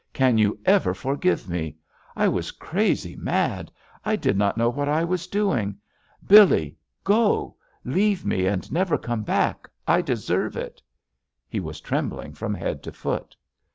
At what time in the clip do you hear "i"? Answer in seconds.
2.15-2.27, 4.03-4.15, 4.89-5.03, 9.87-9.93, 9.97-10.01, 10.83-10.89